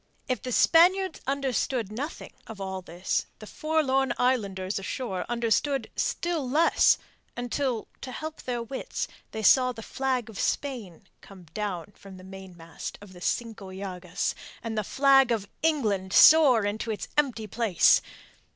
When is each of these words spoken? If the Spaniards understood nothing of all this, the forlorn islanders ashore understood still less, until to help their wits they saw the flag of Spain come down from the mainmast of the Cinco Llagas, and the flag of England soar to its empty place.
If 0.27 0.41
the 0.41 0.51
Spaniards 0.51 1.21
understood 1.27 1.91
nothing 1.91 2.33
of 2.47 2.59
all 2.59 2.81
this, 2.81 3.27
the 3.37 3.45
forlorn 3.45 4.13
islanders 4.17 4.79
ashore 4.79 5.27
understood 5.29 5.91
still 5.95 6.49
less, 6.49 6.97
until 7.37 7.87
to 8.01 8.11
help 8.11 8.41
their 8.41 8.63
wits 8.63 9.07
they 9.29 9.43
saw 9.43 9.71
the 9.71 9.83
flag 9.83 10.27
of 10.27 10.39
Spain 10.39 11.03
come 11.21 11.43
down 11.53 11.91
from 11.95 12.17
the 12.17 12.23
mainmast 12.23 12.97
of 12.99 13.13
the 13.13 13.21
Cinco 13.21 13.71
Llagas, 13.71 14.33
and 14.63 14.75
the 14.75 14.83
flag 14.83 15.31
of 15.31 15.47
England 15.61 16.13
soar 16.13 16.63
to 16.63 16.89
its 16.89 17.07
empty 17.15 17.45
place. 17.45 18.01